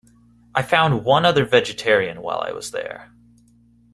I 0.55 0.63
found 0.63 1.05
one 1.05 1.25
other 1.25 1.45
vegetarian 1.45 2.23
while 2.23 2.39
I 2.39 2.53
was 2.53 2.71
there. 2.71 3.11